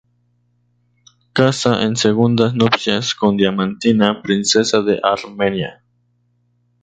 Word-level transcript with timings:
Casa 1.31 1.83
en 1.83 1.95
segundas 1.95 2.55
nupcias 2.55 3.13
con 3.13 3.37
Diamantina, 3.37 4.23
princesa 4.23 4.81
de 4.81 4.99
Armenia. 5.03 5.83